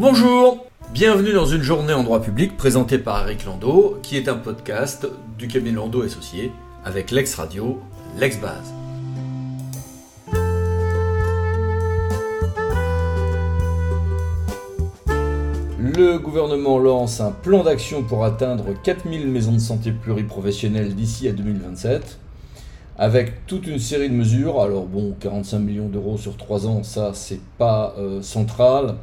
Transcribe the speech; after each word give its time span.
Bonjour 0.00 0.64
Bienvenue 0.94 1.34
dans 1.34 1.44
une 1.44 1.60
journée 1.60 1.92
en 1.92 2.02
droit 2.02 2.22
public 2.22 2.56
présentée 2.56 2.96
par 2.96 3.28
Eric 3.28 3.44
Landau, 3.44 3.98
qui 4.02 4.16
est 4.16 4.30
un 4.30 4.36
podcast 4.36 5.06
du 5.36 5.46
cabinet 5.46 5.76
Landau 5.76 6.00
Associé 6.00 6.52
avec 6.86 7.10
l'ex-radio, 7.10 7.78
l'ex-base. 8.16 8.72
Le 15.78 16.16
gouvernement 16.16 16.78
lance 16.78 17.20
un 17.20 17.32
plan 17.32 17.62
d'action 17.62 18.02
pour 18.02 18.24
atteindre 18.24 18.72
4000 18.82 19.28
maisons 19.28 19.52
de 19.52 19.58
santé 19.58 19.92
pluriprofessionnelles 19.92 20.94
d'ici 20.94 21.28
à 21.28 21.32
2027, 21.32 22.18
avec 22.96 23.46
toute 23.46 23.66
une 23.66 23.78
série 23.78 24.08
de 24.08 24.14
mesures. 24.14 24.62
Alors 24.62 24.86
bon, 24.86 25.14
45 25.20 25.58
millions 25.58 25.88
d'euros 25.90 26.16
sur 26.16 26.38
3 26.38 26.66
ans, 26.66 26.82
ça 26.84 27.10
c'est 27.12 27.42
pas 27.58 27.94
euh, 27.98 28.22
central, 28.22 28.94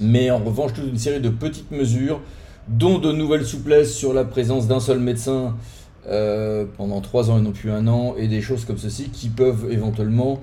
mais 0.00 0.30
en 0.30 0.38
revanche 0.38 0.72
toute 0.72 0.86
une 0.88 0.98
série 0.98 1.20
de 1.20 1.28
petites 1.28 1.70
mesures, 1.70 2.20
dont 2.68 2.98
de 2.98 3.12
nouvelles 3.12 3.44
souplesses 3.44 3.94
sur 3.94 4.14
la 4.14 4.24
présence 4.24 4.66
d'un 4.66 4.80
seul 4.80 4.98
médecin 4.98 5.54
euh, 6.08 6.64
pendant 6.76 7.00
3 7.00 7.30
ans 7.30 7.38
et 7.38 7.42
non 7.42 7.52
plus 7.52 7.70
un 7.70 7.86
an, 7.86 8.14
et 8.16 8.28
des 8.28 8.40
choses 8.40 8.64
comme 8.64 8.78
ceci 8.78 9.10
qui 9.10 9.28
peuvent 9.28 9.70
éventuellement 9.70 10.40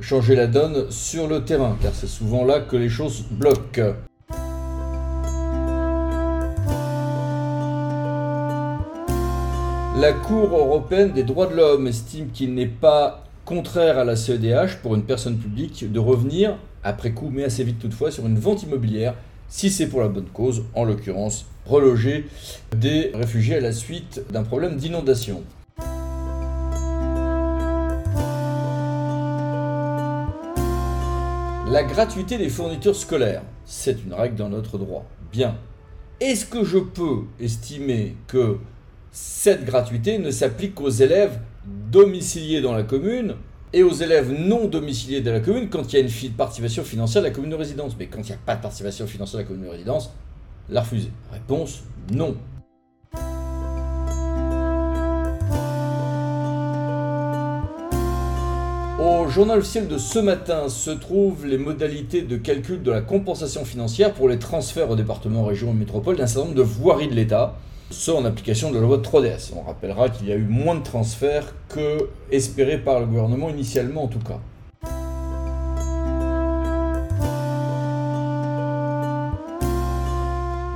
changer 0.00 0.34
la 0.34 0.46
donne 0.46 0.90
sur 0.90 1.28
le 1.28 1.44
terrain, 1.44 1.76
car 1.80 1.92
c'est 1.94 2.08
souvent 2.08 2.44
là 2.44 2.60
que 2.60 2.76
les 2.76 2.88
choses 2.88 3.24
bloquent. 3.30 3.94
La 9.96 10.12
Cour 10.12 10.56
européenne 10.56 11.12
des 11.12 11.22
droits 11.22 11.46
de 11.46 11.54
l'homme 11.54 11.86
estime 11.86 12.30
qu'il 12.32 12.52
n'est 12.54 12.66
pas 12.66 13.22
contraire 13.44 13.96
à 13.96 14.04
la 14.04 14.16
CEDH 14.16 14.78
pour 14.82 14.96
une 14.96 15.04
personne 15.04 15.36
publique 15.38 15.90
de 15.90 15.98
revenir, 16.00 16.56
après 16.84 17.12
coup, 17.12 17.30
mais 17.32 17.44
assez 17.44 17.64
vite 17.64 17.78
toutefois, 17.78 18.10
sur 18.10 18.26
une 18.26 18.38
vente 18.38 18.62
immobilière, 18.62 19.14
si 19.48 19.70
c'est 19.70 19.86
pour 19.86 20.00
la 20.00 20.08
bonne 20.08 20.28
cause, 20.32 20.64
en 20.74 20.84
l'occurrence 20.84 21.46
reloger 21.66 22.26
des 22.76 23.10
réfugiés 23.14 23.56
à 23.56 23.60
la 23.60 23.72
suite 23.72 24.22
d'un 24.30 24.42
problème 24.42 24.76
d'inondation. 24.76 25.42
La 31.66 31.82
gratuité 31.82 32.36
des 32.38 32.50
fournitures 32.50 32.94
scolaires, 32.94 33.42
c'est 33.64 34.04
une 34.04 34.12
règle 34.12 34.36
dans 34.36 34.50
notre 34.50 34.78
droit. 34.78 35.06
Bien. 35.32 35.56
Est-ce 36.20 36.46
que 36.46 36.62
je 36.62 36.78
peux 36.78 37.22
estimer 37.40 38.14
que 38.28 38.58
cette 39.10 39.64
gratuité 39.64 40.18
ne 40.18 40.30
s'applique 40.30 40.74
qu'aux 40.74 40.90
élèves 40.90 41.38
domiciliés 41.90 42.60
dans 42.60 42.74
la 42.74 42.82
commune 42.82 43.36
et 43.74 43.82
aux 43.82 43.92
élèves 43.92 44.32
non 44.32 44.66
domiciliés 44.66 45.20
dans 45.20 45.32
la 45.32 45.40
commune 45.40 45.68
quand 45.68 45.92
il 45.92 45.96
y 45.98 46.02
a 46.02 46.06
une 46.06 46.32
participation 46.32 46.84
financière 46.84 47.22
de 47.22 47.26
la 47.26 47.34
commune 47.34 47.50
de 47.50 47.56
résidence. 47.56 47.96
Mais 47.98 48.06
quand 48.06 48.20
il 48.20 48.26
n'y 48.26 48.32
a 48.32 48.38
pas 48.46 48.54
de 48.54 48.62
participation 48.62 49.06
financière 49.08 49.40
de 49.40 49.42
la 49.42 49.48
commune 49.48 49.64
de 49.64 49.70
résidence, 49.70 50.12
la 50.68 50.80
refuser. 50.80 51.10
Réponse 51.32 51.82
non. 52.12 52.36
Au 59.00 59.28
journal 59.28 59.58
officiel 59.58 59.88
de 59.88 59.98
ce 59.98 60.20
matin 60.20 60.68
se 60.68 60.92
trouvent 60.92 61.44
les 61.44 61.58
modalités 61.58 62.22
de 62.22 62.36
calcul 62.36 62.80
de 62.80 62.92
la 62.92 63.00
compensation 63.00 63.64
financière 63.64 64.14
pour 64.14 64.28
les 64.28 64.38
transferts 64.38 64.88
aux 64.88 64.96
départements, 64.96 65.44
régions 65.44 65.72
et 65.72 65.74
métropoles 65.74 66.16
d'un 66.16 66.28
certain 66.28 66.46
nombre 66.46 66.58
de 66.58 66.62
voiries 66.62 67.08
de 67.08 67.14
l'État 67.14 67.56
ce 67.94 68.10
en 68.10 68.24
application 68.24 68.70
de 68.70 68.76
la 68.76 68.82
loi 68.82 68.98
de 68.98 69.02
3DS. 69.02 69.52
On 69.56 69.62
rappellera 69.62 70.08
qu'il 70.08 70.28
y 70.28 70.32
a 70.32 70.36
eu 70.36 70.46
moins 70.46 70.74
de 70.74 70.82
transferts 70.82 71.54
que 71.68 72.08
espéré 72.30 72.78
par 72.78 73.00
le 73.00 73.06
gouvernement 73.06 73.48
initialement 73.48 74.04
en 74.04 74.08
tout 74.08 74.18
cas. 74.18 74.40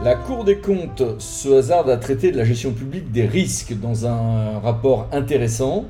La 0.04 0.15
Cour 0.15 0.44
des 0.44 0.59
comptes 0.59 1.03
se 1.19 1.48
hasarde 1.59 1.91
à 1.91 1.97
traiter 1.97 2.31
de 2.31 2.37
la 2.38 2.44
gestion 2.44 2.72
publique 2.72 3.10
des 3.10 3.26
risques 3.26 3.78
dans 3.78 4.06
un 4.06 4.60
rapport 4.60 5.09
intéressant, 5.12 5.87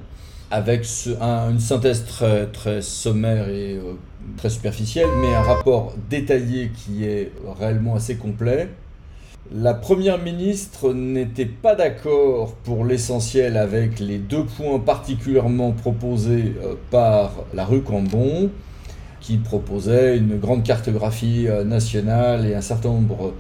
avec 0.51 0.87
une 1.07 1.61
synthèse 1.61 2.07
très, 2.07 2.81
sommaire 2.81 3.51
et 3.51 3.75
euh, 3.75 3.93
très 4.39 4.49
superficielle, 4.49 5.09
mais 5.21 5.35
un 5.35 5.43
rapport 5.43 5.93
détaillé 6.09 6.71
qui 6.71 7.05
est 7.05 7.33
réellement 7.61 7.97
assez 7.97 8.17
complet. 8.17 8.69
La 9.51 9.73
Première 9.73 10.19
ministre 10.19 10.93
n'était 10.93 11.47
pas 11.47 11.75
d'accord 11.75 12.53
pour 12.65 12.85
l'essentiel 12.85 13.57
avec 13.57 13.99
les 13.99 14.19
deux 14.19 14.45
points 14.45 14.79
particulièrement 14.79 15.73
proposés 15.73 16.53
euh, 16.63 16.75
par 16.91 17.33
la 17.55 17.65
rue 17.65 17.81
Cambon, 17.81 18.51
qui 19.23 19.39
proposait 19.39 20.19
une 20.19 20.39
grande 20.39 20.65
cartographie 20.65 21.49
euh, 21.49 21.65
nationale 21.65 22.45
et 22.45 22.55
un 22.55 22.61
certain 22.61 22.91
nombre 22.91 23.33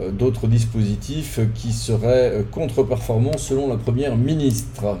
euh, 0.00 0.10
d'autres 0.10 0.46
dispositifs 0.46 1.40
qui 1.54 1.72
seraient 1.72 2.42
contre-performants 2.50 3.36
selon 3.36 3.68
la 3.68 3.76
Première 3.76 4.16
ministre. 4.16 4.96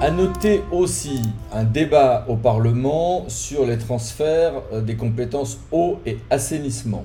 À 0.00 0.10
noter 0.10 0.62
aussi 0.70 1.22
un 1.52 1.64
débat 1.64 2.26
au 2.28 2.36
Parlement 2.36 3.24
sur 3.28 3.64
les 3.64 3.78
transferts 3.78 4.54
euh, 4.72 4.80
des 4.82 4.96
compétences 4.96 5.58
eau 5.72 5.98
et 6.04 6.18
assainissement. 6.30 7.04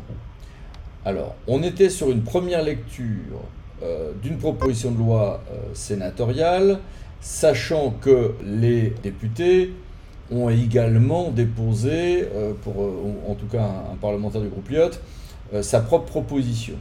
Alors, 1.06 1.36
on 1.48 1.64
était 1.64 1.90
sur 1.90 2.12
une 2.12 2.24
première 2.24 2.64
lecture 2.64 3.40
euh, 3.84 4.12
d'une 4.22 4.38
proposition 4.38 4.92
de 4.92 4.98
loi 4.98 5.42
euh, 5.52 5.58
sénatoriale, 5.74 6.80
sachant 7.22 7.92
que 8.02 8.34
les 8.44 8.94
députés 9.04 9.74
ont 10.32 10.50
également 10.50 11.32
déposé, 11.32 12.28
pour 12.64 12.76
en 13.28 13.34
tout 13.34 13.48
cas 13.48 13.64
un, 13.92 13.96
parlementaire 13.96 14.42
du 14.42 14.48
groupe 14.48 14.70
Lyot, 14.70 14.92
sa 15.64 15.80
propre 15.80 16.06
proposition. 16.06 16.76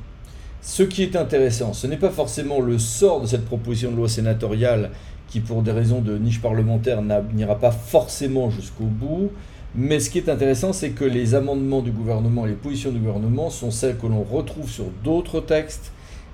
Ce 0.61 0.83
qui 0.83 1.03
est 1.03 1.17
intéressant, 1.17 1.73
ce 1.73 1.87
n'est 1.87 1.97
pas 1.97 2.11
forcément 2.11 2.61
le 2.61 2.79
sort 2.79 3.23
de 3.23 3.27
cette 3.27 3.47
proposition 3.47 3.91
de 3.91 3.97
loi 3.97 4.09
sénatoriale 4.09 4.91
qui 5.29 5.41
pour 5.41 5.63
des 5.63 5.73
raisons 5.73 6.01
de 6.01 6.17
niche 6.17 6.41
parlementaire 6.41 7.03
n'ira 7.35 7.57
pas 7.57 7.71
forcément 7.71 8.51
jusqu'au 8.51 8.85
bout. 8.85 9.31
Mais 9.75 10.01
ce 10.01 10.09
qui 10.11 10.19
est 10.19 10.29
intéressant, 10.29 10.73
c'est 10.73 10.91
que 10.91 11.05
les 11.05 11.35
amendements 11.35 11.83
du 11.83 11.91
gouvernement 11.91 12.47
les 12.47 12.55
positions 12.55 12.91
du 12.91 12.99
gouvernement 12.99 13.51
sont 13.51 13.71
celles 13.71 13.99
que 13.99 14.07
l'on 14.07 14.23
retrouve 14.23 14.69
sur 14.69 14.87
d'autres 15.05 15.41
textes 15.41 15.93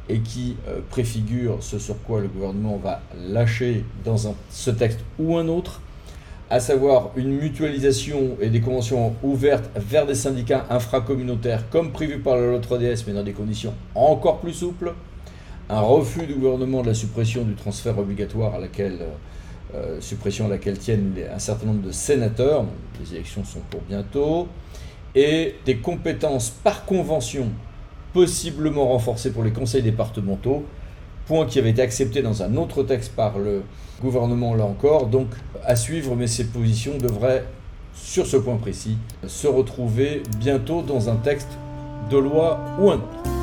et 0.09 0.21
qui 0.21 0.57
euh, 0.69 0.81
préfigurent 0.91 1.59
ce 1.63 1.79
sur 1.79 2.01
quoi 2.03 2.21
le 2.21 2.29
gouvernement 2.29 2.77
va 2.77 3.01
lâcher 3.29 3.85
dans 4.05 4.17
ce 4.51 4.71
texte 4.71 5.01
ou 5.19 5.37
un 5.37 5.49
autre, 5.49 5.81
à 6.51 6.61
savoir 6.61 7.11
une 7.17 7.33
mutualisation 7.33 8.37
et 8.41 8.51
des 8.51 8.61
conventions 8.61 9.15
ouvertes 9.23 9.71
vers 9.77 10.07
des 10.07 10.15
syndicats 10.15 10.67
infracommunautaires 10.71 11.69
comme 11.71 11.91
prévu 11.91 12.19
par 12.19 12.37
la 12.37 12.47
loi 12.47 12.59
3DS, 12.59 13.05
mais 13.07 13.15
dans 13.15 13.23
des 13.23 13.33
conditions 13.33 13.73
encore 13.95 14.41
plus 14.41 14.53
souples 14.53 14.93
un 15.69 15.81
refus 15.81 16.27
du 16.27 16.35
gouvernement 16.35 16.83
de 16.83 16.89
la 16.89 16.95
suppression 16.95 17.45
du 17.45 17.55
transfert 17.55 17.99
obligatoire 17.99 18.55
à 18.55 18.59
laquelle 18.59 18.99
euh, 19.01 19.07
euh, 19.75 20.01
suppression 20.01 20.47
à 20.47 20.49
laquelle 20.49 20.79
tiennent 20.79 21.15
un 21.35 21.39
certain 21.39 21.67
nombre 21.67 21.83
de 21.83 21.91
sénateurs, 21.91 22.65
les 23.01 23.15
élections 23.15 23.45
sont 23.45 23.61
pour 23.71 23.81
bientôt, 23.89 24.47
et 25.15 25.57
des 25.65 25.79
compétences 25.79 26.51
par 26.51 26.85
convention 26.85 27.49
possiblement 28.13 28.89
renforcées 28.89 29.33
pour 29.33 29.43
les 29.43 29.53
conseils 29.53 29.83
départementaux, 29.83 30.65
point 31.27 31.47
qui 31.47 31.59
avait 31.59 31.71
été 31.71 31.83
accepté 31.83 32.23
dans 32.23 32.43
un 32.43 32.57
autre 32.57 32.83
texte 32.85 33.13
par 33.17 33.39
le 33.39 33.63
gouvernement 34.01 34.55
là 34.55 34.65
encore, 34.65 35.07
donc 35.07 35.29
à 35.65 35.75
suivre, 35.75 36.15
mais 36.15 36.27
ces 36.27 36.45
positions 36.45 36.97
devraient, 36.99 37.45
sur 37.95 38.27
ce 38.27 38.37
point 38.37 38.57
précis, 38.57 38.97
se 39.27 39.47
retrouver 39.47 40.23
bientôt 40.39 40.83
dans 40.83 41.09
un 41.09 41.17
texte 41.17 41.59
de 42.11 42.19
loi 42.19 42.61
ou 42.79 42.91
un 42.91 42.97
autre. 42.97 43.34